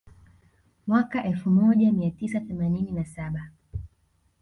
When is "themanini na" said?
2.39-3.05